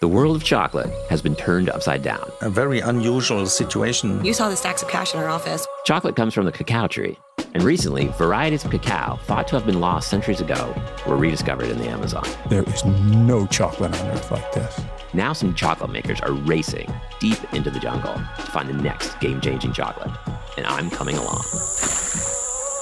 [0.00, 2.32] The world of chocolate has been turned upside down.
[2.40, 4.24] A very unusual situation.
[4.24, 5.66] You saw the stacks of cash in our office.
[5.84, 7.18] Chocolate comes from the cacao tree,
[7.52, 10.74] and recently, varieties of cacao thought to have been lost centuries ago
[11.06, 12.24] were rediscovered in the Amazon.
[12.48, 14.80] There is no chocolate on earth like this.
[15.12, 19.38] Now, some chocolate makers are racing deep into the jungle to find the next game
[19.42, 20.16] changing chocolate,
[20.56, 21.44] and I'm coming along.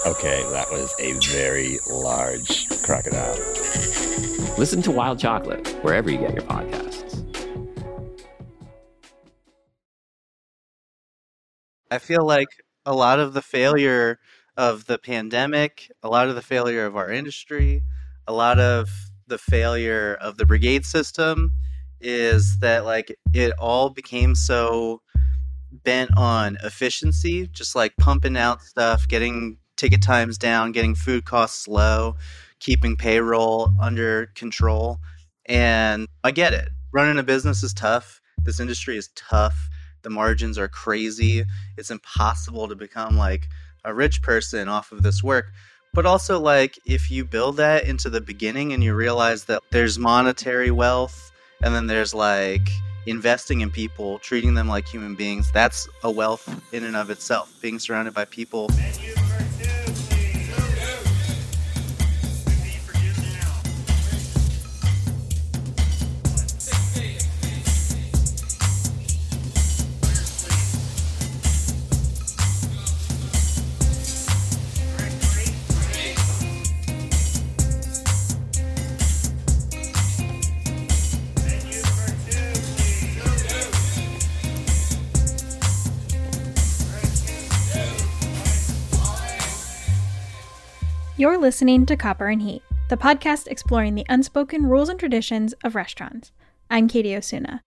[0.07, 3.35] Okay, that was a very large crocodile.
[4.57, 6.88] Listen to Wild Chocolate wherever you get your podcasts.
[11.91, 12.48] I feel like
[12.84, 14.19] a lot of the failure
[14.56, 17.83] of the pandemic, a lot of the failure of our industry,
[18.27, 18.91] a lot of
[19.27, 21.52] the failure of the brigade system
[22.01, 25.01] is that like it all became so
[25.70, 31.69] bent on efficiency, just like pumping out stuff, getting ticket times down, getting food costs
[31.69, 32.16] low,
[32.61, 34.98] keeping payroll under control.
[35.47, 36.69] And I get it.
[36.92, 38.20] Running a business is tough.
[38.45, 39.69] This industry is tough.
[40.02, 41.44] The margins are crazy.
[41.77, 43.48] It's impossible to become like
[43.84, 45.46] a rich person off of this work.
[45.94, 49.98] But also, like, if you build that into the beginning and you realize that there's
[49.98, 51.32] monetary wealth
[51.62, 52.69] and then there's like
[53.06, 57.52] investing in people, treating them like human beings, that's a wealth in and of itself.
[57.62, 58.69] Being surrounded by people.
[91.19, 95.75] You're listening to Copper and Heat, the podcast exploring the unspoken rules and traditions of
[95.75, 96.30] restaurants.
[96.70, 97.64] I'm Katie Osuna.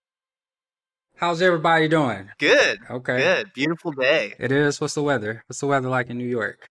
[1.18, 2.30] How's everybody doing?
[2.40, 2.80] Good.
[2.90, 3.18] Okay.
[3.18, 3.52] Good.
[3.54, 4.36] Beautiful day.
[4.40, 4.80] It is.
[4.80, 5.44] What's the weather?
[5.48, 6.70] What's the weather like in New York?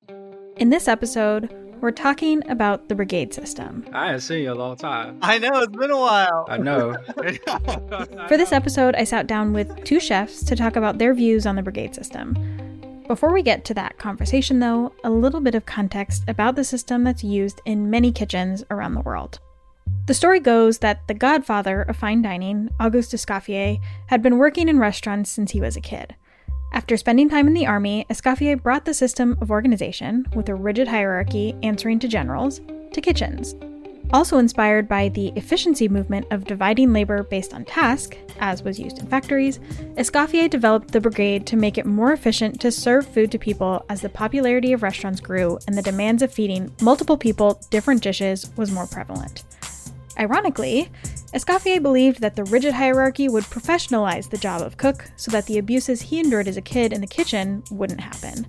[0.56, 3.84] In this episode, we're talking about the brigade system.
[3.92, 5.18] I haven't seen you a long time.
[5.20, 6.46] I know, it's been a while.
[6.48, 6.96] I know.
[8.26, 11.56] For this episode, I sat down with two chefs to talk about their views on
[11.56, 12.38] the brigade system.
[13.10, 17.02] Before we get to that conversation, though, a little bit of context about the system
[17.02, 19.40] that's used in many kitchens around the world.
[20.06, 24.78] The story goes that the godfather of fine dining, Auguste Escoffier, had been working in
[24.78, 26.14] restaurants since he was a kid.
[26.72, 30.86] After spending time in the army, Escoffier brought the system of organization, with a rigid
[30.86, 32.60] hierarchy answering to generals,
[32.92, 33.56] to kitchens.
[34.12, 38.98] Also inspired by the efficiency movement of dividing labor based on task, as was used
[38.98, 39.60] in factories,
[39.96, 44.00] Escoffier developed the brigade to make it more efficient to serve food to people as
[44.00, 48.72] the popularity of restaurants grew and the demands of feeding multiple people different dishes was
[48.72, 49.44] more prevalent.
[50.18, 50.90] Ironically,
[51.32, 55.58] Escoffier believed that the rigid hierarchy would professionalize the job of cook so that the
[55.58, 58.48] abuses he endured as a kid in the kitchen wouldn't happen.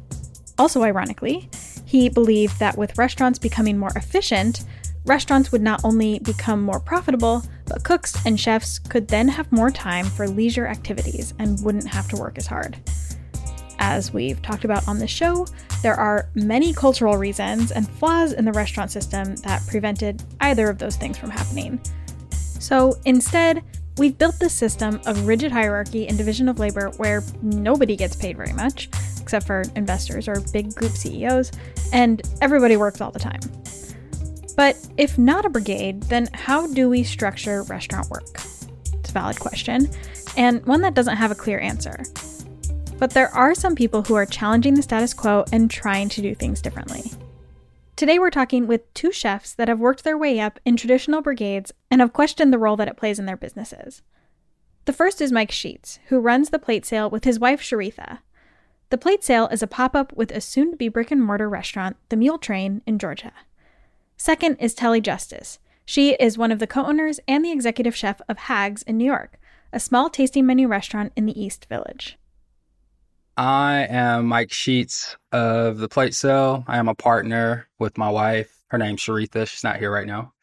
[0.58, 1.50] Also, ironically,
[1.86, 4.64] he believed that with restaurants becoming more efficient,
[5.06, 9.72] restaurants would not only become more profitable, but cooks and chefs could then have more
[9.72, 12.78] time for leisure activities and wouldn't have to work as hard.
[13.80, 15.48] As we've talked about on the show,
[15.82, 20.78] there are many cultural reasons and flaws in the restaurant system that prevented either of
[20.78, 21.82] those things from happening.
[22.32, 23.64] So instead,
[23.98, 28.38] we've built this system of rigid hierarchy and division of labor where nobody gets paid
[28.38, 28.88] very much,
[29.20, 31.52] except for investors or big group CEOs,
[31.92, 33.40] and everybody works all the time.
[34.56, 38.28] But if not a brigade, then how do we structure restaurant work?
[38.94, 39.90] It's a valid question,
[40.38, 42.04] and one that doesn't have a clear answer.
[42.98, 46.36] But there are some people who are challenging the status quo and trying to do
[46.36, 47.12] things differently.
[47.96, 51.72] Today we're talking with two chefs that have worked their way up in traditional brigades
[51.90, 54.02] and have questioned the role that it plays in their businesses.
[54.86, 58.20] The first is Mike Sheets, who runs the plate sale with his wife Sharitha.
[58.90, 61.48] The plate sale is a pop up with a soon to be brick and mortar
[61.48, 63.32] restaurant, The Mule Train, in Georgia.
[64.24, 65.58] Second is Telly Justice.
[65.84, 69.06] She is one of the co owners and the executive chef of Hags in New
[69.06, 69.40] York,
[69.74, 72.20] a small tasting menu restaurant in the East Village.
[73.36, 76.64] I am Mike Sheets of the Plate Sale.
[76.68, 78.64] I am a partner with my wife.
[78.68, 79.48] Her name's Sharitha.
[79.48, 80.34] She's not here right now.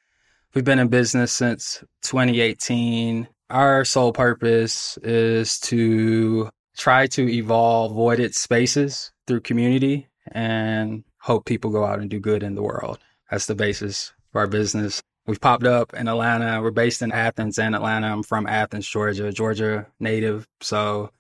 [0.55, 3.29] We've been in business since 2018.
[3.49, 11.71] Our sole purpose is to try to evolve voided spaces through community and hope people
[11.71, 12.99] go out and do good in the world.
[13.31, 15.03] That's the basis for our business.
[15.27, 16.63] We've popped up in Atlanta.
[16.63, 18.07] We're based in Athens and Atlanta.
[18.07, 20.49] I'm from Athens, Georgia, Georgia native.
[20.63, 21.11] So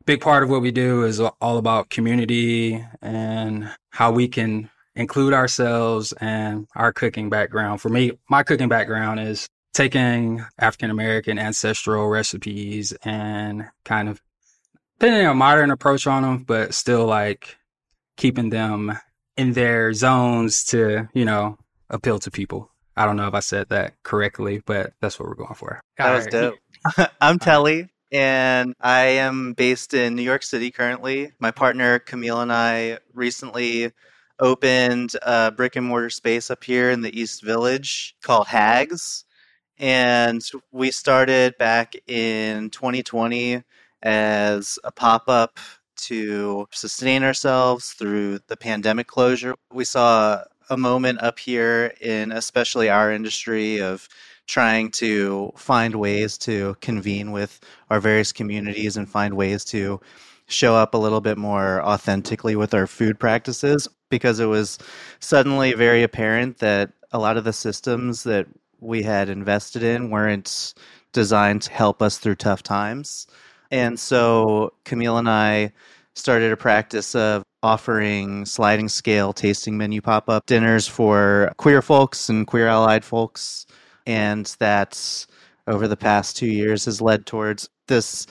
[0.00, 4.68] a big part of what we do is all about community and how we can
[4.94, 7.80] include ourselves and our cooking background.
[7.80, 14.20] For me, my cooking background is taking African American ancestral recipes and kind of
[14.98, 17.56] putting a modern approach on them, but still like
[18.16, 18.98] keeping them
[19.36, 21.58] in their zones to, you know,
[21.90, 22.70] appeal to people.
[22.96, 25.80] I don't know if I said that correctly, but that's what we're going for.
[25.98, 26.54] That was dope.
[27.20, 31.32] I'm Telly, and I am based in New York City currently.
[31.38, 33.92] My partner Camille and I recently
[34.38, 39.24] opened a brick and mortar space up here in the East Village called Hags.
[39.78, 40.42] And
[40.72, 43.62] we started back in 2020
[44.02, 45.58] as a pop up
[45.96, 49.54] to sustain ourselves through the pandemic closure.
[49.72, 54.08] We saw a moment up here in especially our industry of
[54.46, 57.60] trying to find ways to convene with
[57.90, 60.00] our various communities and find ways to
[60.46, 64.78] show up a little bit more authentically with our food practices because it was
[65.18, 68.46] suddenly very apparent that a lot of the systems that
[68.80, 70.74] we had invested in weren't
[71.12, 73.26] designed to help us through tough times.
[73.76, 75.70] And so Camille and I
[76.14, 82.30] started a practice of offering sliding scale tasting menu pop up dinners for queer folks
[82.30, 83.66] and queer allied folks.
[84.06, 85.26] And that
[85.66, 88.26] over the past two years has led towards this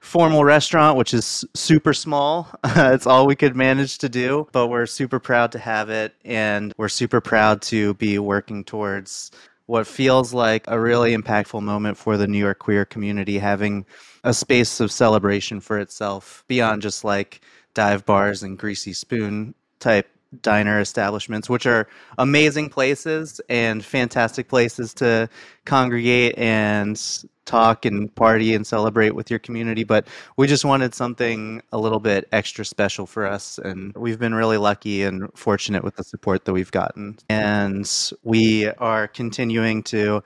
[0.00, 2.48] formal restaurant, which is super small.
[2.64, 6.16] it's all we could manage to do, but we're super proud to have it.
[6.24, 9.30] And we're super proud to be working towards
[9.68, 13.84] what feels like a really impactful moment for the New York queer community, having
[14.24, 17.42] a space of celebration for itself beyond just like
[17.74, 20.08] dive bars and greasy spoon type
[20.40, 21.86] diner establishments, which are
[22.16, 25.28] amazing places and fantastic places to
[25.66, 29.82] congregate and talk and party and celebrate with your community.
[29.82, 30.06] But
[30.36, 33.58] we just wanted something a little bit extra special for us.
[33.58, 37.18] And we've been really lucky and fortunate with the support that we've gotten.
[37.28, 37.90] And
[38.22, 40.22] we are continuing to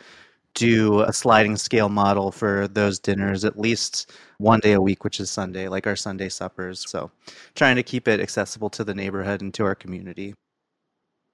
[0.54, 5.18] do a sliding scale model for those dinners at least one day a week, which
[5.18, 6.84] is Sunday, like our Sunday suppers.
[6.86, 7.10] So
[7.54, 10.34] trying to keep it accessible to the neighborhood and to our community.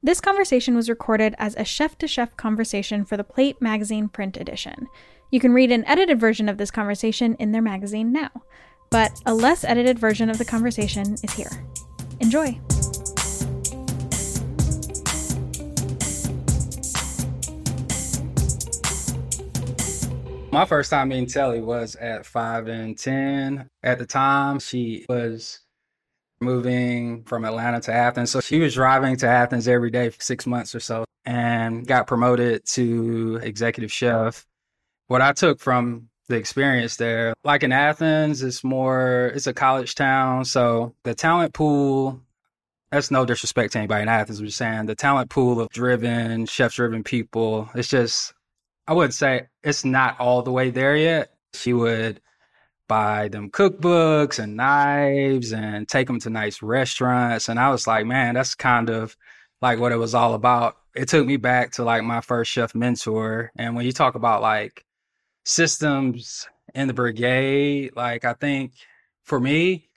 [0.01, 4.37] This conversation was recorded as a chef to chef conversation for the Plate Magazine print
[4.37, 4.87] edition.
[5.31, 8.31] You can read an edited version of this conversation in their magazine now,
[8.89, 11.51] but a less edited version of the conversation is here.
[12.21, 12.59] Enjoy!
[20.51, 23.69] My first time meeting Telly was at five and 10.
[23.83, 25.61] At the time, she was
[26.41, 28.31] moving from Atlanta to Athens.
[28.31, 32.07] So she was driving to Athens every day for six months or so and got
[32.07, 34.47] promoted to executive chef.
[35.09, 39.95] What I took from the experience there, like in Athens, it's more, it's a college
[39.95, 40.45] town.
[40.45, 42.21] So the talent pool,
[42.93, 44.39] that's no disrespect to anybody in Athens.
[44.39, 48.33] I'm just saying the talent pool of driven, chef driven people, it's just
[48.89, 51.35] I wouldn't say it's not all the way there yet.
[51.53, 52.23] She would
[52.89, 57.51] buy them cookbooks and knives and take them to nice restaurants.
[57.51, 59.15] And I was like, man, that's kind of
[59.61, 60.79] like what it was all about.
[60.95, 63.53] It took me back to like my first chef mentor.
[63.57, 64.87] And when you talk about like
[65.49, 68.73] systems in the brigade, like I think
[69.25, 69.89] for me,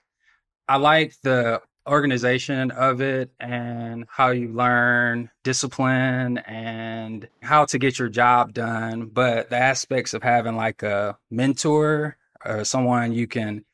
[0.66, 7.98] I like the organization of it and how you learn discipline and how to get
[7.98, 9.06] your job done.
[9.12, 13.64] But the aspects of having like a mentor or someone you can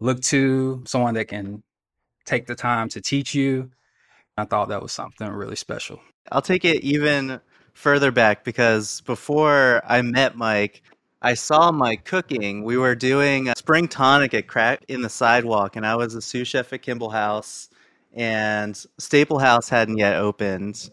[0.00, 1.62] look to, someone that can
[2.24, 3.70] take the time to teach you,
[4.38, 6.00] I thought that was something really special.
[6.32, 7.40] I'll take it even
[7.74, 10.82] further back because before I met Mike,
[11.26, 12.62] I saw my cooking.
[12.62, 16.22] We were doing a spring tonic at Crack in the Sidewalk, and I was a
[16.22, 17.68] sous chef at Kimball House,
[18.14, 20.88] and Staple House hadn't yet opened.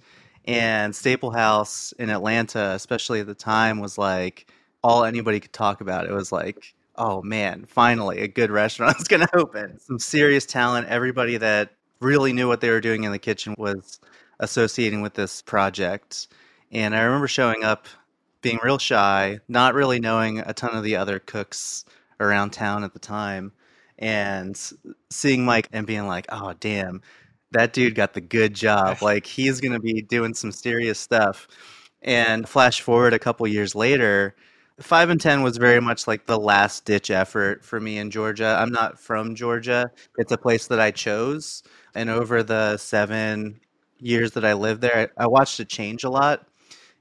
[0.45, 4.51] And Staple House in Atlanta, especially at the time, was like
[4.83, 6.07] all anybody could talk about.
[6.07, 9.79] It was like, oh man, finally a good restaurant is going to open.
[9.81, 10.87] Some serious talent.
[10.87, 13.99] Everybody that really knew what they were doing in the kitchen was
[14.39, 16.27] associating with this project.
[16.71, 17.85] And I remember showing up
[18.43, 21.85] being real shy, not really knowing a ton of the other cooks
[22.19, 23.53] around town at the time,
[23.97, 24.59] and
[25.09, 27.01] seeing Mike and being like, "Oh, damn,
[27.51, 28.97] that dude got the good job.
[29.01, 31.47] Like he's gonna be doing some serious stuff."
[32.03, 34.35] And flash forward a couple years later,
[34.81, 38.57] five and ten was very much like the last ditch effort for me in Georgia.
[38.59, 41.63] I'm not from Georgia; it's a place that I chose,
[41.95, 43.59] and over the seven
[43.99, 46.45] years that I lived there, I watched it change a lot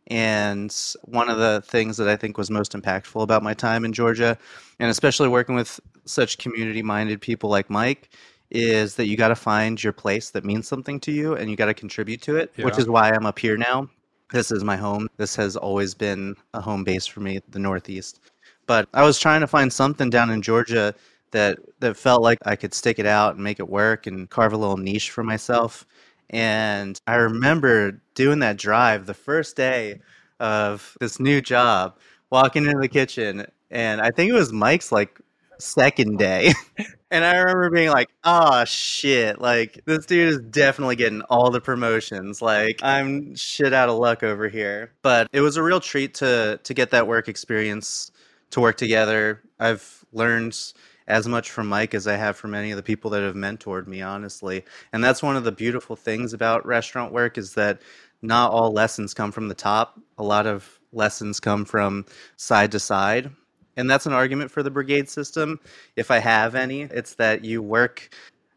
[0.09, 3.93] and one of the things that I think was most impactful about my time in
[3.93, 4.37] Georgia,
[4.79, 8.11] and especially working with such community minded people like Mike,
[8.51, 11.57] is that you got to find your place that means something to you and you
[11.57, 12.65] got to contribute to it, yeah.
[12.65, 13.89] which is why I'm up here now.
[14.31, 15.09] This is my home.
[15.17, 18.21] This has always been a home base for me, the Northeast.
[18.67, 20.95] But I was trying to find something down in Georgia
[21.33, 24.53] that that felt like I could stick it out and make it work and carve
[24.53, 25.87] a little niche for myself.
[26.33, 30.01] And I remember doing that drive the first day
[30.41, 31.99] of this new job,
[32.31, 35.21] walking into the kitchen, and I think it was Mike's like
[35.59, 36.53] second day.
[37.11, 41.61] and I remember being like, oh shit, like this dude is definitely getting all the
[41.61, 42.43] promotions.
[42.43, 44.93] Like I'm shit out of luck over here.
[45.03, 48.11] But it was a real treat to to get that work experience
[48.51, 49.41] to work together.
[49.59, 50.59] I've learned
[51.07, 53.87] as much from Mike as I have from any of the people that have mentored
[53.87, 54.65] me, honestly.
[54.93, 57.81] And that's one of the beautiful things about restaurant work is that
[58.23, 60.01] not all lessons come from the top.
[60.19, 62.07] A lot of lessons come from
[62.37, 63.31] side to side.
[63.77, 65.59] And that's an argument for the brigade system.
[65.97, 68.15] If I have any, it's that you work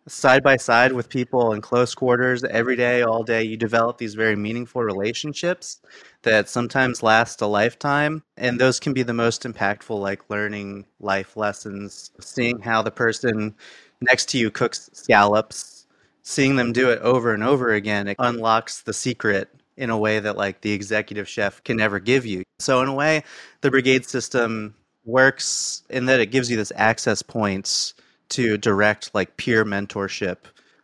[0.08, 3.44] side by side with people in close quarters every day, all day.
[3.44, 5.80] You develop these very meaningful relationships
[6.22, 8.24] that sometimes last a lifetime.
[8.38, 13.56] And those can be the most impactful, like learning life lessons, seeing how the person
[14.02, 15.88] next to you cooks scallops,
[16.22, 18.08] seeing them do it over and over again.
[18.08, 22.26] It unlocks the secret in a way that like the executive chef can never give
[22.26, 22.44] you.
[22.60, 23.24] So in a way,
[23.62, 27.94] the brigade system works in that it gives you this access points
[28.30, 30.38] to direct like peer mentorship,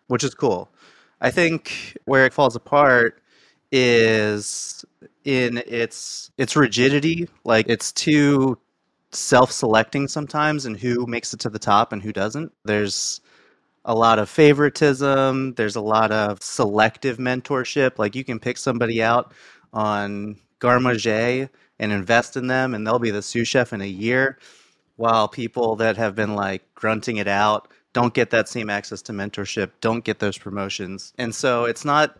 [0.08, 0.70] which is cool.
[1.22, 3.22] I think where it falls apart
[3.72, 4.84] is
[5.24, 8.58] in its its rigidity, like it's too
[9.12, 12.52] self-selecting sometimes and who makes it to the top and who doesn't.
[12.66, 13.22] There's
[13.86, 19.02] a lot of favoritism, there's a lot of selective mentorship, like you can pick somebody
[19.02, 19.34] out
[19.74, 23.86] on Garde Manger and invest in them and they'll be the sous chef in a
[23.86, 24.38] year
[25.02, 29.12] while people that have been like grunting it out don't get that same access to
[29.12, 31.12] mentorship, don't get those promotions.
[31.18, 32.20] And so it's not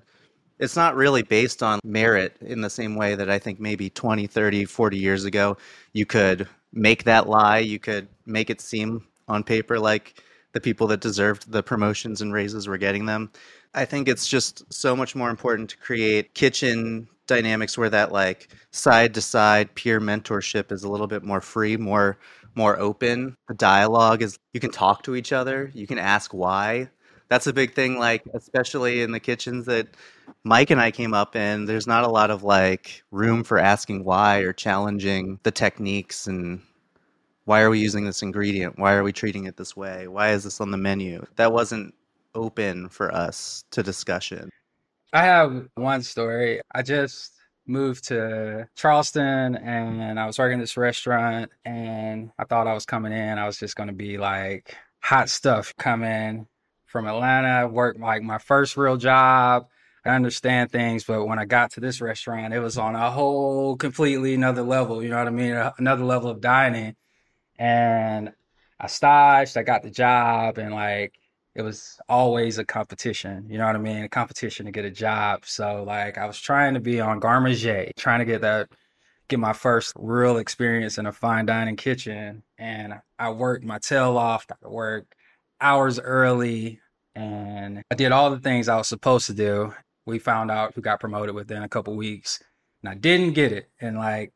[0.58, 4.26] it's not really based on merit in the same way that I think maybe 20,
[4.26, 5.58] 30, 40 years ago
[5.94, 10.24] you could make that lie, you could make it seem on paper like
[10.54, 13.32] the people that deserved the promotions and raises were getting them.
[13.76, 18.50] I think it's just so much more important to create kitchen dynamics where that like
[18.72, 22.18] side to side peer mentorship is a little bit more free, more
[22.56, 23.38] more open.
[23.48, 26.90] The dialogue is you can talk to each other, you can ask why.
[27.30, 29.88] That's a big thing, like especially in the kitchens that
[30.44, 31.66] Mike and I came up in.
[31.66, 36.62] There's not a lot of like room for asking why or challenging the techniques and
[37.46, 38.78] why are we using this ingredient?
[38.78, 40.10] Why are we treating it this way?
[40.10, 41.26] Why is this on the menu?
[41.38, 41.96] That wasn't
[42.36, 44.50] open for us to discussion.
[45.14, 46.62] I have one story.
[46.74, 47.34] I just
[47.68, 53.12] moved to Charleston and I was working this restaurant and I thought I was coming
[53.12, 53.38] in.
[53.38, 56.48] I was just going to be like hot stuff coming
[56.86, 59.68] from Atlanta, work like my first real job.
[60.06, 63.76] I understand things, but when I got to this restaurant, it was on a whole
[63.76, 65.04] completely another level.
[65.04, 65.72] You know what I mean?
[65.78, 66.96] Another level of dining.
[67.60, 68.34] And
[68.80, 71.14] I staged, I got the job, and like
[71.56, 73.46] it was always a competition.
[73.50, 74.04] You know what I mean?
[74.04, 75.46] A competition to get a job.
[75.46, 78.70] So like I was trying to be on Garde Manger, trying to get that
[79.28, 82.44] get my first real experience in a fine dining kitchen.
[82.58, 85.16] And I worked my tail off, I worked
[85.60, 86.80] hours early
[87.16, 89.74] and I did all the things I was supposed to do.
[90.06, 92.40] We found out who got promoted within a couple weeks.
[92.84, 93.70] And I didn't get it.
[93.80, 94.34] And like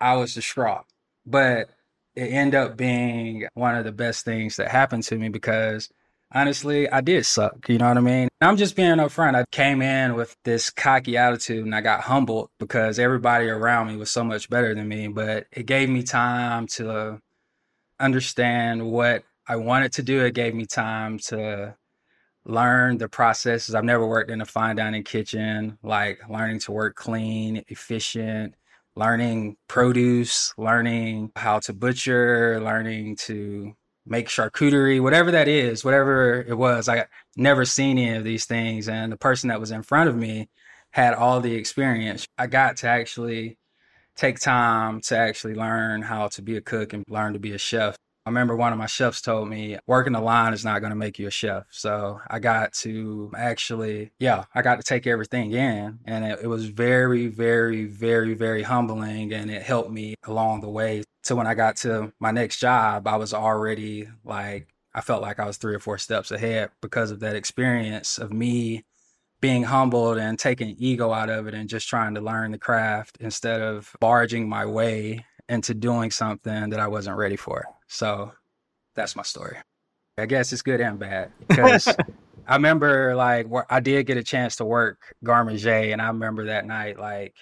[0.00, 0.84] I was distraught.
[1.26, 1.68] But
[2.14, 5.90] it ended up being one of the best things that happened to me because
[6.32, 7.68] honestly, I did suck.
[7.68, 8.28] You know what I mean?
[8.40, 9.34] I'm just being upfront.
[9.34, 13.96] I came in with this cocky attitude and I got humbled because everybody around me
[13.96, 15.08] was so much better than me.
[15.08, 17.20] But it gave me time to
[18.00, 20.24] understand what I wanted to do.
[20.24, 21.76] It gave me time to
[22.44, 23.74] learn the processes.
[23.74, 28.54] I've never worked in a fine dining kitchen, like learning to work clean, efficient,
[28.96, 33.74] learning produce, learning how to butcher, learning to
[34.08, 36.88] make charcuterie, whatever that is, whatever it was.
[36.88, 38.88] I never seen any of these things.
[38.88, 40.48] And the person that was in front of me
[40.90, 42.26] had all the experience.
[42.36, 43.58] I got to actually
[44.16, 47.58] take time to actually learn how to be a cook and learn to be a
[47.58, 47.96] chef.
[48.26, 50.96] I remember one of my chefs told me working the line is not going to
[50.96, 51.64] make you a chef.
[51.70, 56.00] So I got to actually, yeah, I got to take everything in.
[56.04, 59.32] And it, it, was very, very, very, very humbling.
[59.32, 61.04] And it helped me along the way.
[61.22, 65.38] So when I got to my next job, I was already like, I felt like
[65.38, 68.84] I was three or four steps ahead because of that experience of me
[69.40, 73.18] being humbled and taking ego out of it and just trying to learn the craft
[73.20, 77.64] instead of barging my way into doing something that I wasn't ready for.
[77.86, 78.32] So
[78.94, 79.58] that's my story.
[80.18, 81.86] I guess it's good and bad because
[82.48, 86.46] I remember like I did get a chance to work Garde Manger, and I remember
[86.46, 87.34] that night like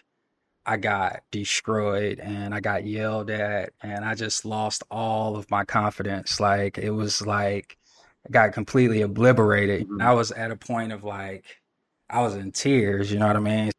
[0.66, 5.64] I got destroyed and I got yelled at and I just lost all of my
[5.64, 6.40] confidence.
[6.40, 7.78] Like it was like
[8.26, 9.88] I got completely obliterated.
[9.88, 10.02] Mhm.
[10.02, 11.44] I was at a point of like
[12.10, 13.70] I was in tears, you know what I mean?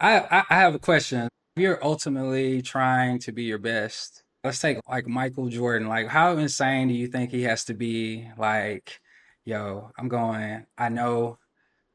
[0.00, 1.28] I I, I have a question.
[1.56, 4.22] If You're ultimately trying to be your best.
[4.44, 5.88] Let's take like Michael Jordan.
[5.88, 9.00] Like how insane do you think he has to be like,
[9.44, 11.38] yo, I'm going, I know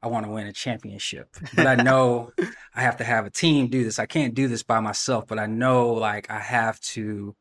[0.04, 2.32] I want to win a championship, but I know
[2.76, 4.00] I have to have a team do this.
[4.00, 7.36] I can't do this by myself, but I know like I have to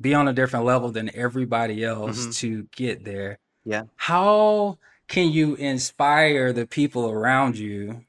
[0.00, 2.36] be on a different level than everybody else Mhm.
[2.38, 3.38] to get there.
[3.64, 3.84] Yeah.
[3.96, 8.04] How can you inspire the people around you?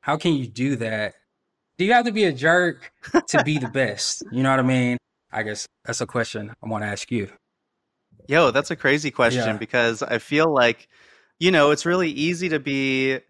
[0.00, 1.14] How can you do that?
[1.76, 2.92] Do you have to be a jerk
[3.28, 4.22] to be the best?
[4.32, 4.96] You know what I mean?
[5.30, 7.30] I guess that's a question I want to ask you.
[8.26, 9.56] Yo, that's a crazy question Yeah.
[9.56, 10.88] because I feel like,
[11.38, 13.20] you know, it's really easy to be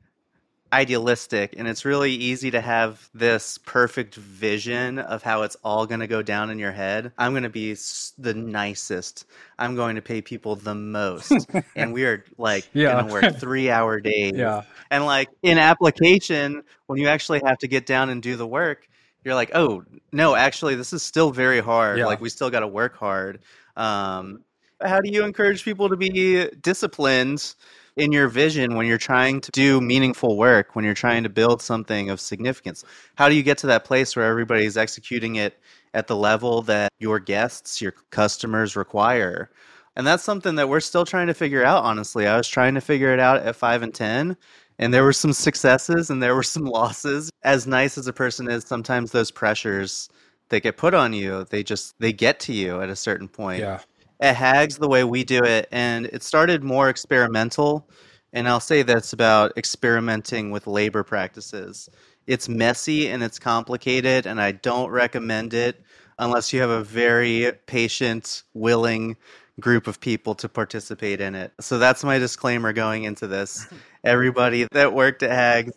[0.73, 6.01] idealistic and it's really easy to have this perfect vision of how it's all going
[6.01, 7.11] to go down in your head.
[7.17, 7.75] I'm going to be
[8.19, 9.25] the nicest.
[9.59, 11.33] I'm going to pay people the most.
[11.77, 12.93] and we are like Yeah.
[12.93, 14.33] going to work three hour days.
[14.35, 14.63] Yeah.
[14.91, 18.89] And like in application, when you actually have to get down and do the work,
[19.25, 21.99] you're like, oh no, actually, this is still very hard.
[21.99, 22.07] Yeah.
[22.07, 23.41] Like we still got to work hard.
[23.77, 24.45] Um,
[24.83, 27.55] how do you encourage people to be disciplined
[27.99, 31.61] in your vision when you're trying to do meaningful work, when you're trying to build
[31.61, 32.85] something of significance?
[33.17, 35.59] How do you get to that place where everybody's executing it
[35.95, 39.51] at the level that your guests, your customers require?
[39.97, 42.29] And that's something that we're still trying to figure out, honestly.
[42.29, 44.37] I was trying to figure it out at 5 and 10,
[44.79, 47.31] and there were some successes and there were some losses.
[47.43, 50.09] As nice as a person is, sometimes those pressures
[50.51, 53.61] that get put on you, they just they get to you at a certain point
[53.61, 53.81] Yeah.
[54.21, 57.89] At Hags the way we do it, and it started more experimental.
[58.33, 61.89] And I'll say that's about experimenting with labor practices.
[62.27, 65.83] It's messy and it's complicated, and I don't recommend it
[66.19, 69.17] unless you have a very patient, willing
[69.61, 71.53] group of people to participate in it.
[71.61, 73.67] So that's my disclaimer going into this.
[74.05, 75.73] Everybody that worked at Hags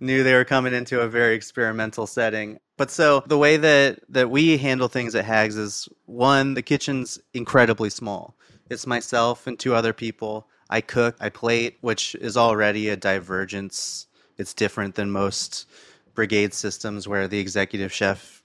[0.00, 2.58] knew they were coming into a very experimental setting.
[2.76, 7.18] But so the way that that we handle things at Hags is one, the kitchen's
[7.32, 8.34] incredibly small.
[8.70, 10.48] It's myself and two other people.
[10.70, 14.06] I cook, I plate, which is already a divergence.
[14.38, 15.66] It's different than most
[16.14, 18.42] brigade systems where the executive chef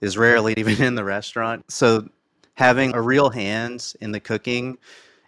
[0.00, 1.70] is rarely even in the restaurant.
[1.70, 2.08] So
[2.54, 4.78] having a real hand in the cooking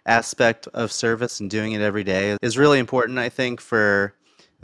[0.05, 4.13] aspect of service and doing it every day is really important, I think, for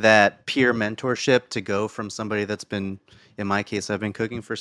[0.02, 3.00] that peer mentorship to go from somebody that's been,
[3.38, 4.56] in my case, I've been cooking for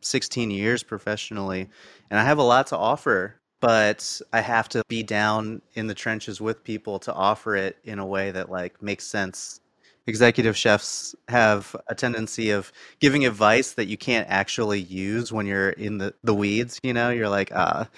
[0.00, 1.68] 16 years professionally,
[2.10, 5.94] and I have a lot to offer, but I have to be down in the
[5.94, 9.60] trenches with people to offer it in a way that like makes sense.
[10.08, 15.70] Executive chefs have a tendency of giving advice that you can't actually use when you're
[15.70, 16.80] in the, the weeds.
[16.82, 17.88] You know, you're like, ah,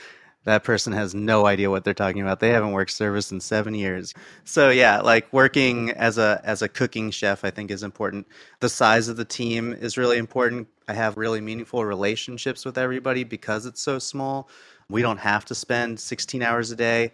[0.45, 2.41] that person has no idea what they're talking about.
[2.41, 4.15] They haven't worked service in seven years.
[4.45, 8.27] So yeah, like working as a as a cooking chef, I think is important.
[8.61, 10.69] The size of the team is really important.
[10.87, 14.49] I have really meaningful relationships with everybody because it's so small.
[14.91, 17.13] We don't have to spend 16 hours a day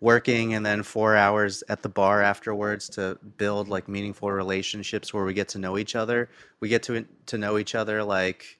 [0.00, 5.24] working and then four hours at the bar afterwards to build like meaningful relationships where
[5.24, 6.30] we get to know each other.
[6.60, 8.58] We get to to know each other like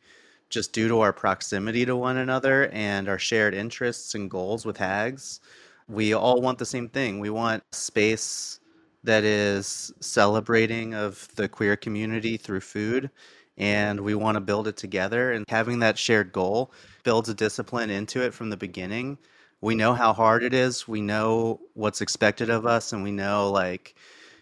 [0.50, 4.76] just due to our proximity to one another and our shared interests and goals with
[4.76, 5.40] hags.
[5.88, 7.20] We all want the same thing.
[7.20, 8.60] We want space
[9.04, 13.10] that is celebrating of the queer community through food
[13.56, 17.90] and we want to build it together and having that shared goal builds a discipline
[17.90, 19.16] into it from the beginning
[19.60, 23.50] we know how hard it is we know what's expected of us and we know
[23.50, 23.94] like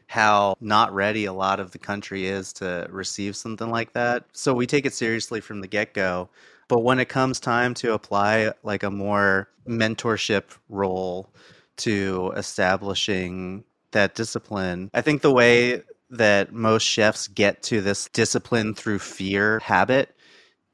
[0.09, 4.53] how not ready a lot of the country is to receive something like that so
[4.53, 6.29] we take it seriously from the get-go
[6.67, 11.31] but when it comes time to apply like a more mentorship role
[11.77, 18.75] to establishing that discipline i think the way that most chefs get to this discipline
[18.75, 20.15] through fear habit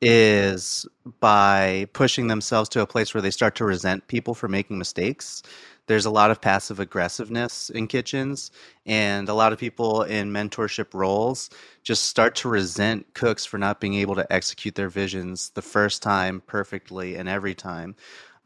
[0.00, 0.86] is
[1.20, 5.42] by pushing themselves to a place where they start to resent people for making mistakes.
[5.86, 8.50] There's a lot of passive aggressiveness in kitchens,
[8.86, 11.50] and a lot of people in mentorship roles
[11.82, 16.02] just start to resent cooks for not being able to execute their visions the first
[16.02, 17.94] time perfectly and every time.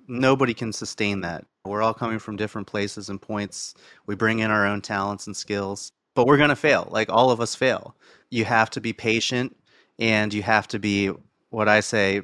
[0.08, 1.44] Nobody can sustain that.
[1.64, 3.74] We're all coming from different places and points.
[4.06, 6.88] We bring in our own talents and skills, but we're going to fail.
[6.90, 7.94] Like all of us fail.
[8.30, 9.56] You have to be patient
[9.98, 11.12] and you have to be
[11.50, 12.22] what I say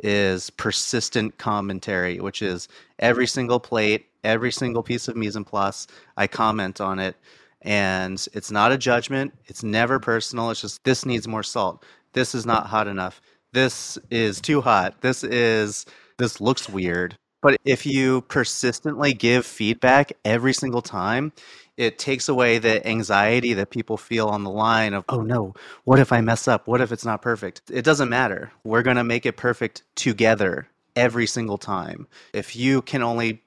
[0.00, 5.86] is persistent commentary, which is every single plate, every single piece of mise en place,
[6.16, 7.16] I comment on it.
[7.62, 9.34] And it's not a judgment.
[9.46, 10.50] It's never personal.
[10.50, 11.84] It's just this needs more salt.
[12.12, 13.20] this is not hot enough.
[13.52, 15.00] This is too hot.
[15.00, 15.86] This is
[16.18, 17.16] this looks weird.
[17.40, 21.32] But if you persistently give feedback every single time,
[21.76, 25.54] it takes away the anxiety that people feel on the line of, oh no,
[25.84, 26.66] what if I mess up?
[26.66, 27.62] What if it's not perfect?
[27.70, 28.50] It doesn't matter.
[28.64, 32.08] We're going to make it perfect together every single time.
[32.34, 33.44] If you can only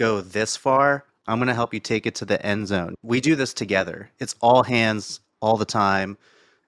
[0.00, 2.94] go this far, I'm going to help you take it to the end zone.
[3.02, 4.10] We do this together.
[4.18, 6.16] It's all hands all the time.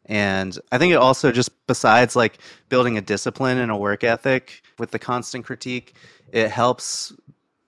[0.07, 4.63] And I think it also just besides like building a discipline and a work ethic
[4.79, 5.95] with the constant critique,
[6.31, 7.13] it helps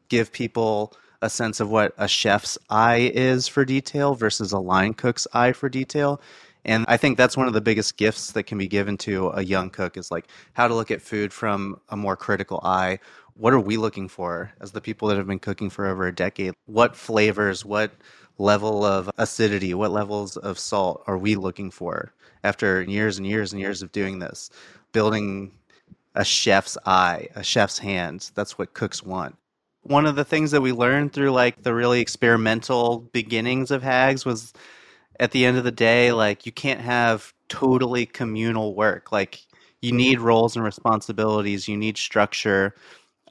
[0.08, 4.92] give people a sense of what a chef's eye is for detail versus a line
[4.92, 6.20] cook's eye for detail.
[6.66, 9.42] And I think that's one of the biggest gifts that can be given to a
[9.42, 12.98] young cook is like how to look at food from a more critical eye.
[13.36, 16.14] What are we looking for as the people that have been cooking for over a
[16.14, 16.54] decade?
[16.66, 17.92] What flavors, what
[18.38, 22.12] level of acidity, what levels of salt are we looking for
[22.44, 24.50] after years and years and years of doing this?
[24.92, 25.50] Building
[26.14, 28.30] a chef's eye, a chef's hands.
[28.36, 29.36] That's what cooks want.
[29.82, 34.24] One of the things that we learned through like the really experimental beginnings of Hags
[34.24, 34.52] was
[35.18, 39.10] at the end of the day, like you can't have totally communal work.
[39.10, 39.40] Like
[39.82, 42.74] you need roles and responsibilities, you need structure.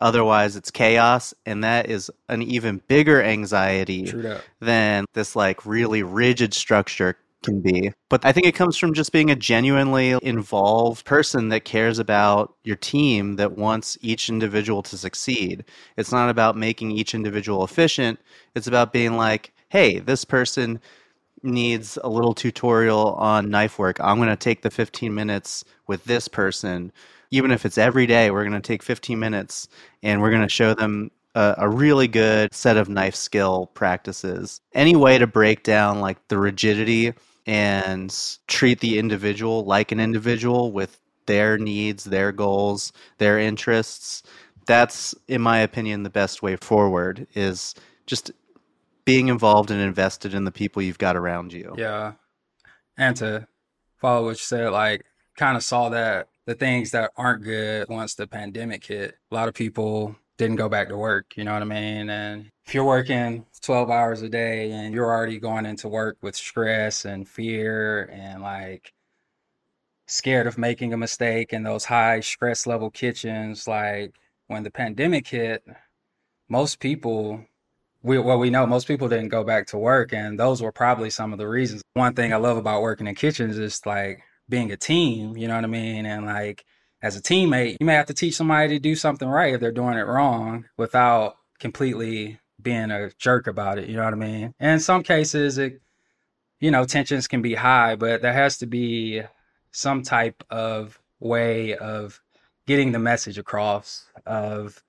[0.03, 4.11] Otherwise, it's chaos, and that is an even bigger anxiety
[4.59, 7.93] than this like really rigid structure can be.
[8.09, 12.53] But I think it comes from just being a genuinely involved person that cares about
[12.65, 15.63] your team, that wants each individual to succeed.
[15.95, 18.19] It's not about making each individual efficient,
[18.55, 20.81] it's about being like, hey, this person
[21.43, 24.01] needs a little tutorial on knife work.
[24.01, 26.91] I'm going to take the 15 minutes with this person.
[27.33, 29.67] Even if it's every day, we're going to take 15 minutes
[30.03, 34.61] and we're going to show them a, a, really good set of knife skill practices.
[34.71, 37.13] Any way to break down like the rigidity
[37.47, 38.15] and
[38.47, 44.21] treat the individual like an individual with their needs, their goals, their interests.
[44.67, 47.73] That's, in my opinion, the best way forward is
[48.05, 48.29] just
[49.05, 51.73] being involved and invested in the people you've got around you.
[51.79, 52.13] Yeah.
[52.95, 53.47] And to
[53.97, 58.15] follow what you said, like, kind of saw that the things that aren't good once
[58.15, 61.61] the pandemic hit, a lot of people didn't go back to work, you know what
[61.61, 62.09] I mean?
[62.09, 66.35] And if you're working 12 hours a day and you're already going into work with
[66.35, 68.93] stress and fear and like
[70.07, 74.15] scared of making a mistake in those high stress level kitchens, like
[74.47, 75.63] when the pandemic hit,
[76.49, 77.45] most people
[78.03, 81.09] we well we know most people didn't go back to work and those were probably
[81.09, 81.81] some of the reasons.
[81.93, 85.55] One thing I love about working in kitchens is like being a team, you know
[85.55, 86.05] what I mean?
[86.05, 86.65] And like
[87.01, 89.71] as a teammate, you may have to teach somebody to do something right if they're
[89.71, 93.89] doing it wrong without completely being a jerk about it.
[93.89, 94.53] You know what I mean?
[94.59, 95.81] And in some cases, it,
[96.59, 99.21] you know, tensions can be high, but there has to be
[99.71, 102.21] some type of way of
[102.67, 104.81] getting the message across of,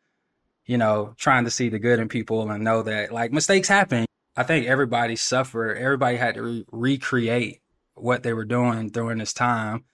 [0.67, 4.07] you know, trying to see the good in people and know that like mistakes happen.
[4.37, 5.77] I think everybody suffered.
[5.77, 7.61] Everybody had to re- recreate
[7.95, 9.85] what they were doing during this time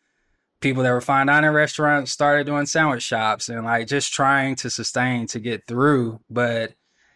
[0.60, 4.70] people that were fine dining restaurants started doing sandwich shops and like just trying to
[4.70, 6.20] sustain to get through.
[6.28, 6.74] But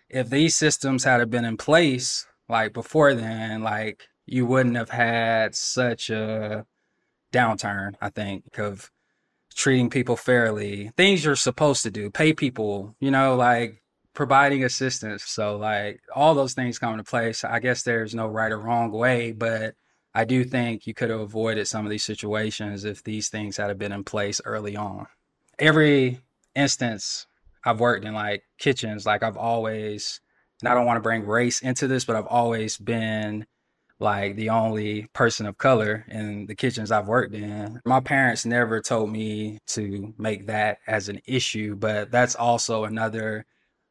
[0.08, 5.54] if these systems had been in place like before then, like you wouldn't have had
[5.54, 6.66] such a
[7.32, 8.90] downturn, I think, of
[9.54, 13.82] treating people fairly, things you're supposed to do, pay people, you know, like
[14.14, 15.24] providing assistance.
[15.24, 17.44] So like all those things come into place.
[17.44, 19.74] I guess there's no right or wrong way, but
[20.14, 23.76] I do think you could have avoided some of these situations if these things had
[23.78, 25.06] been in place early on.
[25.58, 26.20] Every
[26.54, 27.26] instance
[27.64, 30.20] I've worked in like kitchens, like I've always,
[30.60, 33.46] and I don't want to bring race into this, but I've always been
[33.98, 37.80] like the only person of color in the kitchens I've worked in.
[37.84, 43.46] My parents never told me to make that as an issue, but that's also another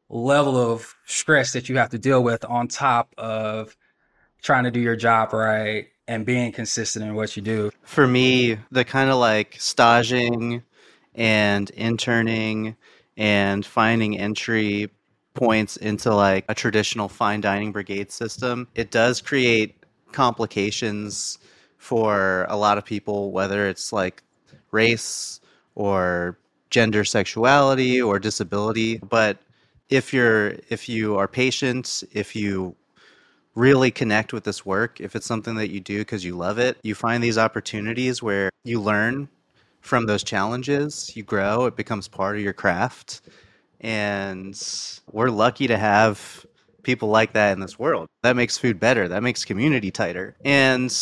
[0.08, 3.76] level of stress that you have to deal with on top of
[4.42, 7.70] trying to do your job right and being consistent in what you do.
[7.82, 10.62] For me, the kind of like staging
[11.14, 12.76] and interning
[13.16, 14.90] and finding entry
[15.34, 19.76] points into like a traditional fine dining brigade system, it does create
[20.12, 21.38] complications
[21.78, 24.22] for a lot of people, whether it's like
[24.70, 25.40] race
[25.74, 26.38] or
[26.70, 28.98] gender sexuality or disability.
[28.98, 29.38] But
[29.90, 32.74] if you're if you are patient, if you
[33.54, 36.78] really connect with this work, if it's something that you do because you love it,
[36.82, 39.28] you find these opportunities where you learn
[39.80, 43.20] from those challenges, you grow, it becomes part of your craft.
[43.80, 44.60] And
[45.12, 46.46] we're lucky to have
[46.82, 48.08] people like that in this world.
[48.22, 50.36] That makes food better, that makes community tighter.
[50.44, 50.94] And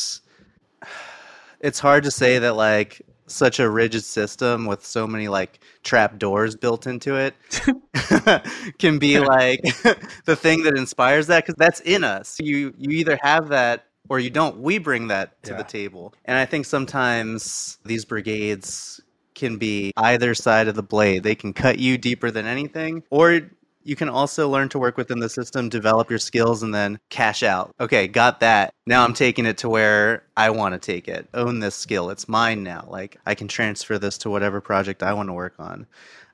[1.60, 6.18] it's hard to say that, like, such a rigid system with so many like trap
[6.18, 7.34] doors built into it
[8.78, 9.60] can be like
[10.24, 12.38] the thing that inspires that because that's in us.
[12.40, 14.58] You you either have that or you don't.
[14.58, 15.58] We bring that to Yeah.
[15.58, 19.00] the table, and I think sometimes these brigades
[19.34, 21.22] can be either side of the blade.
[21.22, 23.40] They can cut you deeper than anything, or
[23.84, 27.42] you can also learn to work within the system, develop your skills, and then cash
[27.42, 27.74] out.
[27.80, 28.74] Okay, got that.
[28.86, 31.28] Now I'm taking it to where I want to take it.
[31.34, 32.10] Own this skill.
[32.10, 32.86] It's mine now.
[32.88, 35.86] Like I can transfer this to whatever project I want to work on.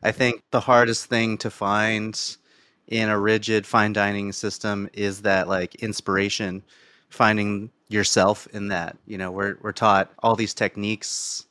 [0.02, 2.18] I think the hardest thing to find
[2.86, 6.62] in a rigid fine dining system is that like inspiration,
[7.10, 8.96] finding yourself in that.
[9.06, 11.46] You know, we're we're taught all these techniques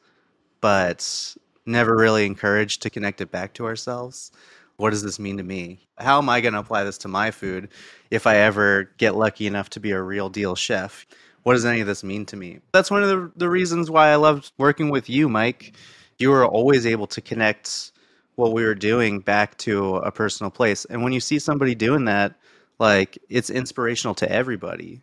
[0.62, 4.32] but never really encouraged to connect it back to ourselves.
[4.78, 5.80] What does this mean to me?
[5.98, 7.70] How am I going to apply this to my food
[8.12, 11.08] if I ever get lucky enough to be a real deal chef?
[11.44, 12.60] What does any of this mean to me?
[12.74, 15.76] That's one of the, the reasons why I loved working with you, Mike.
[16.20, 17.92] You were always able to connect
[18.36, 20.86] what we were doing back to a personal place.
[20.86, 22.36] And when you see somebody doing that,
[22.78, 25.02] like it's inspirational to everybody.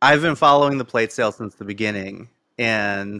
[0.00, 3.16] I've been following the plate sale since the beginning, and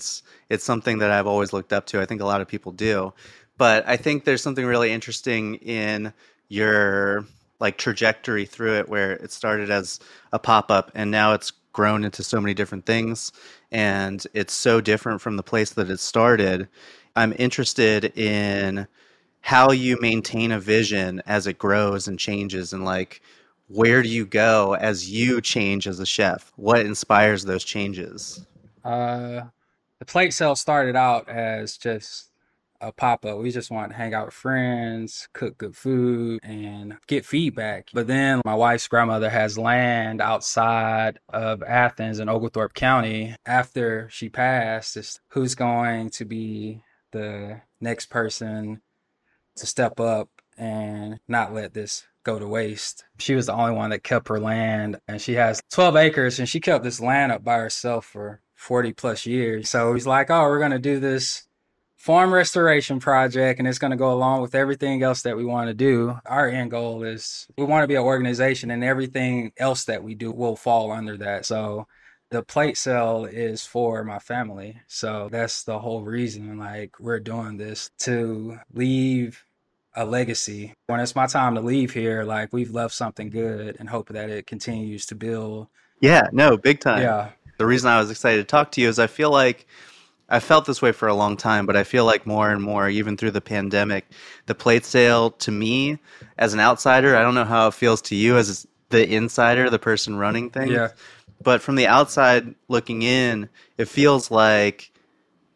[0.49, 2.01] it's something that I've always looked up to.
[2.01, 3.12] I think a lot of people do.
[3.59, 6.12] But I think there's something really interesting in
[6.49, 7.25] your
[7.59, 9.99] like trajectory through it where it started as
[10.33, 13.33] a pop-up and now it's grown into so many different things
[13.73, 16.69] and it's so different from the place that it started.
[17.14, 18.87] I'm interested in
[19.40, 23.23] how you maintain a vision as it grows and changes and like
[23.69, 26.53] where do you go as you change as a chef?
[26.57, 28.47] What inspires those changes?
[28.85, 29.42] Uh,
[29.99, 32.29] the plate sale started out as just
[32.81, 33.39] a pop up.
[33.39, 37.89] We just want to hang out with friends, cook good food, and get feedback.
[37.93, 43.37] But then my wife's grandmother has land outside of Athens in Oglethorpe County.
[43.45, 48.83] After she passed, it's who's going to be the next person
[49.57, 53.05] to step up and not let this go to waste.
[53.19, 56.49] She was the only one that kept her land, and she has 12 acres, and
[56.49, 59.71] she kept this land up by herself for 40 plus years.
[59.71, 61.46] So he's like, oh, we're going to do this
[62.07, 65.66] farm restoration project, and it's going to go along with everything else that we want
[65.66, 66.16] to do.
[66.25, 70.14] Our end goal is we want to be an organization, and everything else that we
[70.14, 71.45] do will fall under that.
[71.47, 71.88] So
[72.31, 74.81] the plate sale is for my family.
[74.87, 79.45] So that's the whole reason like we're doing this to leave
[79.97, 80.75] a legacy.
[80.87, 84.31] When it's my time to leave here, like we've left something good and hope that
[84.31, 85.66] it continues to build.
[86.01, 87.03] Yeah, no, big time.
[87.03, 87.31] Yeah.
[87.59, 89.66] The reason I was excited to talk to you is I feel like
[90.29, 92.89] I felt this way for a long time, but I feel like more and more,
[92.89, 94.07] even through the pandemic,
[94.47, 95.99] the plate sale to me
[96.37, 99.79] as an outsider, I don't know how it feels to you as the insider, the
[99.79, 100.73] person running things.
[100.73, 100.89] Yeah.
[101.43, 104.91] But from the outside looking in, it feels like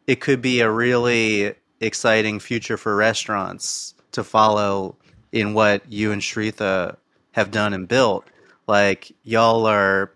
[0.06, 4.96] it could be a really exciting future for restaurants to follow
[5.32, 6.96] in what you and Sharitha
[7.32, 8.24] have done and built.
[8.66, 10.12] Like y'all are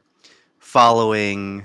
[0.59, 1.65] following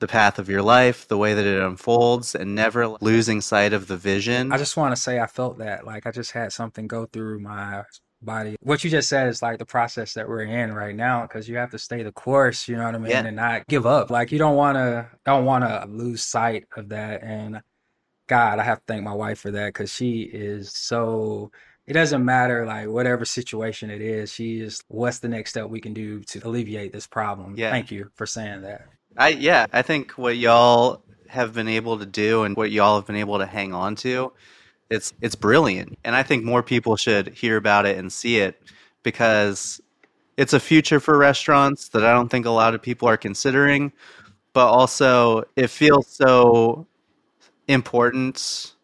[0.00, 3.86] the path of your life, the way that it unfolds, and never losing sight of
[3.86, 4.52] the vision.
[4.52, 5.86] I just want to say I felt that.
[5.86, 7.84] Like I just had something go through my
[8.22, 8.56] body.
[8.60, 11.56] What you just said is like the process that we're in right now because you
[11.56, 13.24] have to stay the course, you know what I mean, Yeah.
[13.24, 14.10] and not give up.
[14.10, 17.62] Like you don't want to don't want to lose sight of that and
[18.28, 21.50] God, I have to thank my wife for that cuz she is so
[21.86, 25.80] it doesn't matter like whatever situation it is, she is what's the next step we
[25.80, 27.54] can do to alleviate this problem.
[27.56, 27.70] Yeah.
[27.70, 28.86] Thank you for saying that.
[29.16, 33.06] I yeah, I think what y'all have been able to do and what y'all have
[33.06, 34.32] been able to hang on to,
[34.90, 35.98] it's it's brilliant.
[36.04, 38.62] And I think more people should hear about it and see it
[39.02, 39.80] because
[40.36, 43.92] it's a future for restaurants that I don't think a lot of people are considering,
[44.54, 46.86] but also it feels so
[47.68, 48.74] important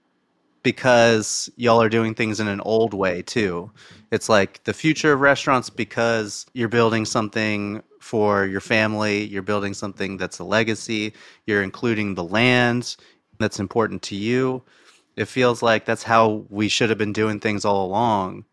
[0.63, 3.71] because y'all are doing things in an old way too.
[4.11, 9.75] It's like the future of restaurants because you're building something for your family, you're building
[9.75, 11.13] something that's a legacy,
[11.45, 12.97] you're including the land
[13.39, 14.63] that's important to you.
[15.17, 18.45] It feels like that's how we should have been doing things all along.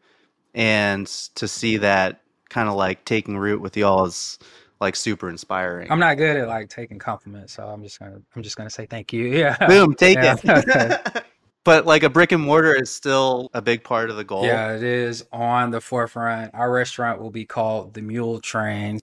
[0.55, 4.39] And to see that kind of like taking root with y'all is
[4.81, 5.91] like super inspiring.
[5.91, 8.87] I'm not good at like taking compliments, so I'm just to I'm just to say
[8.87, 9.25] thank you.
[9.37, 9.55] Yeah.
[9.67, 10.35] Boom, take Yeah.
[10.43, 11.23] it.
[11.63, 14.45] but like a brick and mortar is still a big part of the goal.
[14.45, 16.55] Yeah, it is on the forefront.
[16.55, 18.99] Our restaurant will be called the Mule Train.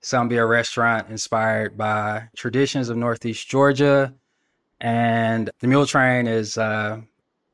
[0.00, 4.14] It's going to be a restaurant inspired by traditions of Northeast Georgia.
[4.80, 7.00] And the Mule Train is uh,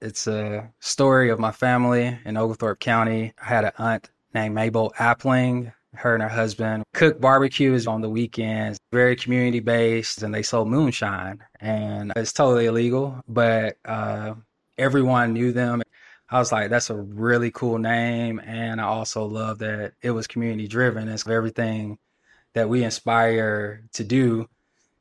[0.02, 3.32] it's a story of my family in Oglethorpe County.
[3.42, 8.10] I had an aunt named Mabel Appling, Her and her husband cook barbecues on the
[8.10, 11.42] weekends, very community based, and they sold moonshine.
[11.60, 14.34] And it's totally illegal, but uh,
[14.76, 15.82] everyone knew them.
[16.28, 18.40] I was like, that's a really cool name.
[18.40, 21.08] And I also love that it was community driven.
[21.08, 21.98] It's everything
[22.54, 24.48] that we inspire to do.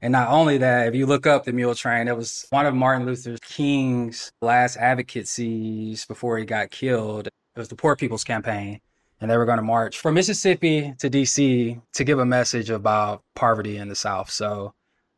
[0.02, 2.76] And not only that, if you look up the Mule Train, it was one of
[2.76, 7.28] Martin Luther King's last advocacies before he got killed.
[7.28, 8.82] It was the Poor People's Campaign.
[9.22, 13.24] And they were going to march from Mississippi to DC to give a message about
[13.36, 14.30] poverty in the South.
[14.30, 14.74] So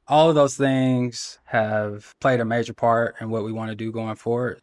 [0.07, 3.91] all of those things have played a major part in what we want to do
[3.91, 4.61] going forward.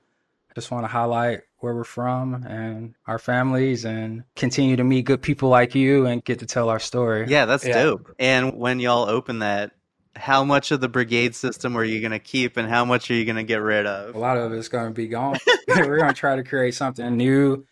[0.49, 5.05] I just want to highlight where we're from and our families and continue to meet
[5.05, 7.27] good people like you and get to tell our story.
[7.29, 7.85] Yeah, that's yeah.
[7.85, 8.15] dope.
[8.19, 9.73] And when y'all open that,
[10.17, 13.15] how much of the brigade system are you going to keep and how much are
[13.15, 14.15] you going to get rid of?
[14.15, 15.39] A lot of it's going to be gone.
[15.69, 17.65] we're going to try to create something new.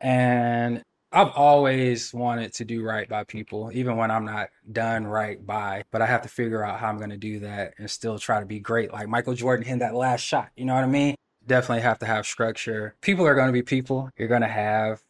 [0.00, 5.44] And I've always wanted to do right by people, even when I'm not done right
[5.44, 5.84] by.
[5.90, 8.40] But I have to figure out how I'm going to do that and still try
[8.40, 8.92] to be great.
[8.92, 10.50] Like Michael Jordan hit that last shot.
[10.56, 11.16] You know what I mean?
[11.46, 12.94] Definitely have to have structure.
[13.00, 14.10] People are going to be people.
[14.16, 15.02] You're going to have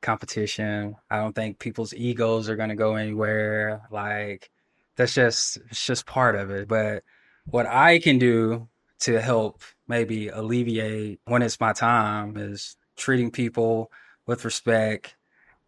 [0.00, 0.96] competition.
[1.10, 3.82] I don't think people's egos are going to go anywhere.
[3.90, 4.50] Like,
[4.96, 6.68] that's just it's just part of it.
[6.68, 7.04] But
[7.46, 8.68] what I can do
[9.00, 13.90] to help maybe alleviate when it's my time is treating people
[14.26, 15.16] with respect,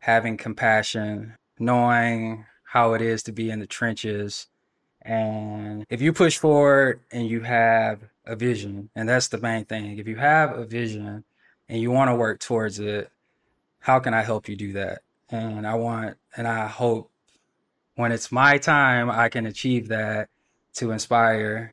[0.00, 4.48] having compassion, knowing how it is to be in the trenches.
[5.02, 9.98] And if you push forward and you have a vision, and that's the main thing,
[9.98, 11.24] if you have a vision
[11.68, 13.10] and you want to work towards it,
[13.80, 15.02] how can I help you do that?
[15.30, 17.10] And I want, and I hope
[17.94, 20.28] when it's my time, I can achieve that
[20.74, 21.72] to inspire.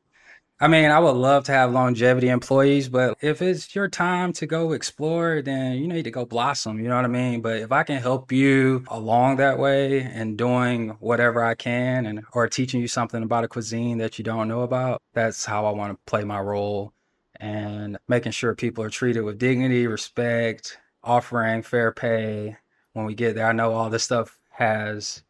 [0.60, 4.46] I mean, I would love to have longevity employees, but if it's your time to
[4.46, 6.80] go explore, then you need to go blossom.
[6.80, 7.42] You know what I mean?
[7.42, 12.24] But if I can help you along that way and doing whatever I can and
[12.32, 15.70] or teaching you something about a cuisine that you don't know about, that's how I
[15.70, 16.92] want to play my role
[17.36, 22.56] and making sure people are treated with dignity, respect, offering fair pay
[22.94, 23.46] when we get there.
[23.46, 25.22] I know all this stuff has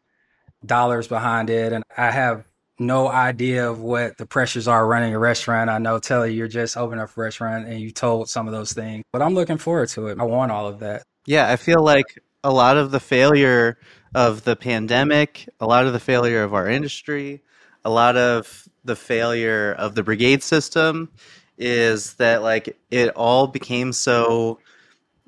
[0.65, 1.71] dollars behind it.
[1.71, 2.45] And I have
[2.79, 5.69] no idea of what the pressures are running a restaurant.
[5.69, 8.73] I know, Telly, you're just opening up a restaurant and you told some of those
[8.73, 10.19] things, but I'm looking forward to it.
[10.19, 11.03] I want all of that.
[11.25, 13.77] Yeah, I feel like a lot of the failure
[14.15, 17.41] of the pandemic, a lot of the failure of our industry,
[17.85, 21.09] a lot of the failure of the brigade system
[21.57, 24.59] is that like it all became so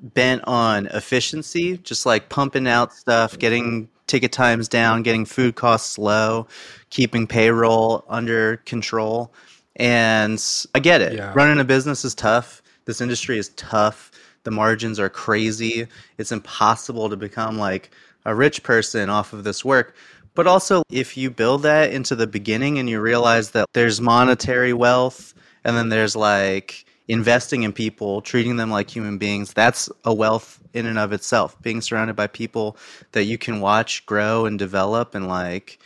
[0.00, 5.98] bent on efficiency, just like pumping out stuff, getting ticket times down, getting food costs
[5.98, 6.46] low,
[6.90, 9.32] keeping payroll under control.
[9.76, 10.42] And
[10.74, 11.14] I get it.
[11.14, 11.32] Yeah.
[11.34, 12.62] Running a business is tough.
[12.84, 14.10] This industry is tough.
[14.44, 15.86] The margins are crazy.
[16.18, 17.90] It's impossible to become like
[18.24, 19.94] a rich person off of this work.
[20.34, 24.72] But also, if you build that into the beginning and you realize that there's monetary
[24.72, 25.34] wealth
[25.64, 30.60] and then there's like investing in people, treating them like human beings, that's a wealth
[30.72, 31.60] in and of itself.
[31.62, 32.76] Being surrounded by people
[33.12, 35.78] that you can watch grow and develop and like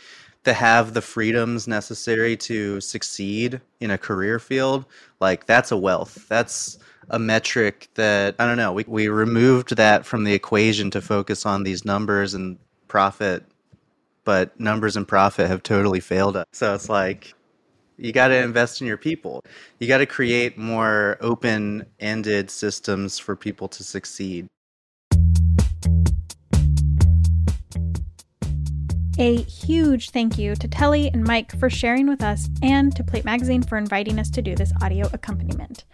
[0.43, 4.85] to have the freedoms necessary to succeed in a career field,
[5.19, 6.25] like that's a wealth.
[6.29, 8.71] That's a metric that I don't know.
[8.71, 13.43] We we removed that from the equation to focus on these numbers and profit,
[14.23, 16.45] but numbers and profit have totally failed us.
[16.51, 17.33] So it's like
[17.97, 19.43] you got to invest in your people.
[19.79, 24.47] You got to create more open ended systems for people to succeed.
[29.19, 33.25] A huge thank you to Telly and Mike for sharing with us and to Plate
[33.25, 35.85] Magazine for inviting us to do this audio accompaniment.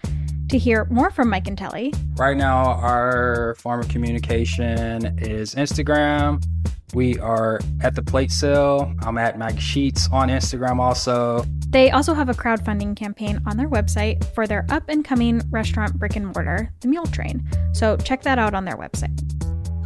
[0.49, 6.43] To hear more from Mike and Telly, right now our form of communication is Instagram.
[6.93, 8.93] We are at the plate sale.
[9.01, 11.43] I'm at Mag Sheets on Instagram also.
[11.69, 15.97] They also have a crowdfunding campaign on their website for their up and coming restaurant
[15.97, 17.43] brick and mortar, The Mule Train.
[17.73, 19.17] So check that out on their website.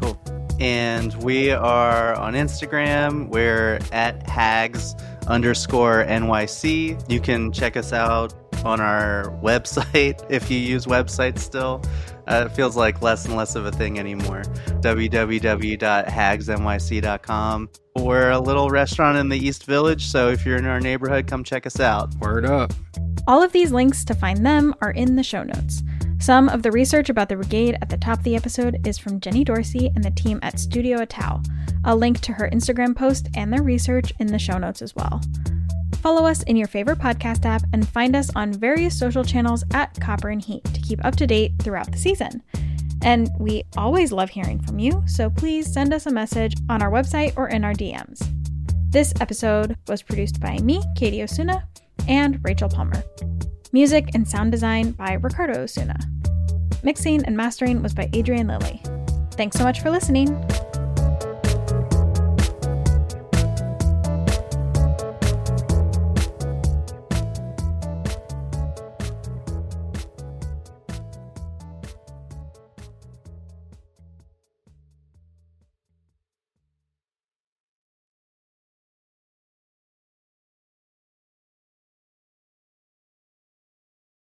[0.01, 0.21] Cool.
[0.59, 3.29] And we are on Instagram.
[3.29, 4.93] We're at hags
[5.27, 7.09] underscore NYC.
[7.09, 8.33] You can check us out
[8.65, 11.81] on our website if you use websites still.
[12.27, 14.43] Uh, it feels like less and less of a thing anymore.
[14.81, 17.69] www.hagsnyc.com.
[17.95, 21.43] We're a little restaurant in the East Village, so if you're in our neighborhood, come
[21.43, 22.13] check us out.
[22.15, 22.73] Word up.
[23.27, 25.83] All of these links to find them are in the show notes.
[26.19, 29.19] Some of the research about the brigade at the top of the episode is from
[29.19, 31.45] Jenny Dorsey and the team at Studio Atao.
[31.83, 35.21] I'll link to her Instagram post and their research in the show notes as well.
[36.07, 39.99] Follow us in your favorite podcast app and find us on various social channels at
[39.99, 42.41] Copper and Heat to keep up to date throughout the season.
[43.01, 46.89] And we always love hearing from you, so please send us a message on our
[46.89, 48.25] website or in our DMs.
[48.89, 51.67] This episode was produced by me, Katie Osuna,
[52.07, 53.03] and Rachel Palmer.
[53.73, 55.99] Music and sound design by Ricardo Osuna.
[56.83, 58.81] Mixing and mastering was by Adrian Lilly.
[59.31, 60.29] Thanks so much for listening.